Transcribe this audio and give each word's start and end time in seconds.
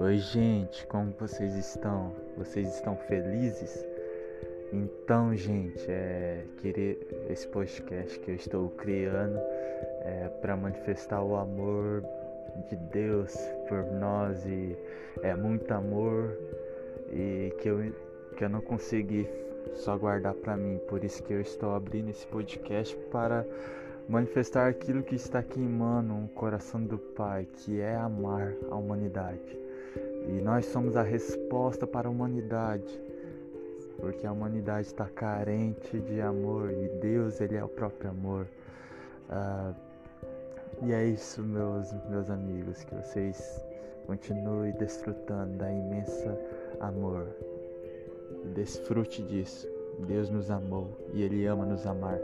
Oi, 0.00 0.18
gente, 0.18 0.86
como 0.86 1.12
vocês 1.18 1.54
estão? 1.54 2.12
Vocês 2.36 2.66
estão 2.74 2.96
felizes? 2.96 3.84
Então, 4.72 5.34
gente, 5.36 5.84
é 5.88 6.44
querer 6.58 7.26
esse 7.28 7.46
podcast 7.48 8.18
que 8.18 8.30
eu 8.30 8.34
estou 8.34 8.70
criando 8.70 9.38
é, 10.00 10.30
para 10.40 10.56
manifestar 10.56 11.22
o 11.22 11.36
amor 11.36 12.02
de 12.68 12.76
Deus 12.76 13.36
por 13.68 13.84
nós 13.92 14.44
e 14.46 14.76
é 15.22 15.34
muito 15.36 15.70
amor 15.72 16.36
e 17.12 17.52
que 17.60 17.68
eu 17.68 17.92
que 18.36 18.44
eu 18.44 18.48
não 18.48 18.62
consegui 18.62 19.28
só 19.74 19.96
guardar 19.96 20.34
para 20.34 20.56
mim. 20.56 20.80
Por 20.88 21.04
isso 21.04 21.22
que 21.22 21.32
eu 21.32 21.40
estou 21.40 21.74
abrindo 21.74 22.10
esse 22.10 22.26
podcast 22.26 22.96
para 23.10 23.46
manifestar 24.08 24.68
aquilo 24.68 25.02
que 25.02 25.14
está 25.14 25.42
queimando 25.42 26.14
o 26.14 26.28
coração 26.28 26.82
do 26.84 26.98
Pai, 26.98 27.46
que 27.52 27.80
é 27.80 27.96
amar 27.96 28.54
a 28.70 28.76
humanidade. 28.76 29.58
E 30.28 30.40
nós 30.40 30.66
somos 30.66 30.96
a 30.96 31.02
resposta 31.02 31.86
para 31.86 32.08
a 32.08 32.10
humanidade, 32.10 33.00
porque 33.98 34.26
a 34.26 34.32
humanidade 34.32 34.86
está 34.86 35.06
carente 35.06 35.98
de 36.00 36.20
amor 36.20 36.70
e 36.70 36.88
Deus 37.00 37.40
ele 37.40 37.56
é 37.56 37.64
o 37.64 37.68
próprio 37.68 38.10
amor. 38.10 38.46
Uh, 39.28 39.74
e 40.82 40.92
é 40.92 41.04
isso, 41.04 41.42
meus 41.42 41.92
meus 42.08 42.28
amigos, 42.30 42.82
que 42.84 42.94
vocês 42.94 43.64
continuem 44.06 44.72
desfrutando 44.72 45.56
da 45.56 45.70
imensa 45.70 46.38
amor. 46.80 47.26
Desfrute 48.54 49.22
disso. 49.22 49.68
Deus 50.06 50.30
nos 50.30 50.50
amou 50.50 50.88
e 51.12 51.22
Ele 51.22 51.46
ama 51.46 51.64
nos 51.64 51.86
amar. 51.86 52.18